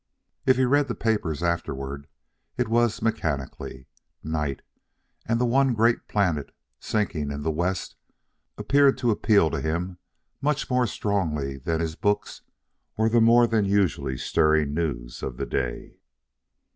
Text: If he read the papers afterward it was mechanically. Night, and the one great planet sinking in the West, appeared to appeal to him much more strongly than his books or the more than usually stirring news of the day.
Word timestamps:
If 0.47 0.57
he 0.57 0.65
read 0.65 0.87
the 0.87 0.95
papers 0.95 1.43
afterward 1.43 2.07
it 2.57 2.67
was 2.67 3.03
mechanically. 3.03 3.85
Night, 4.23 4.63
and 5.27 5.39
the 5.39 5.45
one 5.45 5.75
great 5.75 6.07
planet 6.07 6.51
sinking 6.79 7.29
in 7.29 7.43
the 7.43 7.51
West, 7.51 7.97
appeared 8.57 8.97
to 8.97 9.11
appeal 9.11 9.51
to 9.51 9.61
him 9.61 9.99
much 10.41 10.71
more 10.71 10.87
strongly 10.87 11.59
than 11.59 11.81
his 11.81 11.93
books 11.95 12.41
or 12.97 13.09
the 13.09 13.21
more 13.21 13.45
than 13.45 13.65
usually 13.65 14.17
stirring 14.17 14.73
news 14.73 15.21
of 15.21 15.37
the 15.37 15.45
day. 15.45 15.97